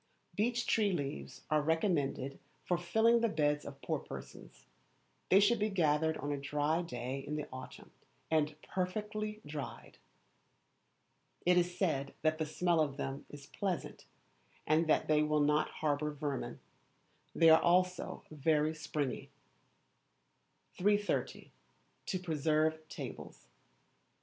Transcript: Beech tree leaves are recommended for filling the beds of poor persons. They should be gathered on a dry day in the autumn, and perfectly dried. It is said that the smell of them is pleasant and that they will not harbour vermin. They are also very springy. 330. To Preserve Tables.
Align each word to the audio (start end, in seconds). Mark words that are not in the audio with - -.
Beech 0.35 0.65
tree 0.65 0.91
leaves 0.91 1.43
are 1.51 1.61
recommended 1.61 2.39
for 2.65 2.75
filling 2.75 3.21
the 3.21 3.29
beds 3.29 3.65
of 3.65 3.83
poor 3.83 3.99
persons. 3.99 4.65
They 5.29 5.39
should 5.39 5.59
be 5.59 5.69
gathered 5.69 6.17
on 6.17 6.31
a 6.31 6.39
dry 6.41 6.81
day 6.81 7.19
in 7.19 7.35
the 7.35 7.47
autumn, 7.53 7.91
and 8.31 8.59
perfectly 8.63 9.41
dried. 9.45 9.99
It 11.45 11.55
is 11.55 11.77
said 11.77 12.15
that 12.23 12.39
the 12.39 12.47
smell 12.47 12.79
of 12.81 12.97
them 12.97 13.27
is 13.29 13.45
pleasant 13.45 14.05
and 14.65 14.87
that 14.87 15.07
they 15.07 15.21
will 15.21 15.39
not 15.39 15.69
harbour 15.69 16.09
vermin. 16.09 16.59
They 17.35 17.51
are 17.51 17.61
also 17.61 18.23
very 18.31 18.73
springy. 18.73 19.29
330. 20.79 21.51
To 22.07 22.19
Preserve 22.19 22.89
Tables. 22.89 23.45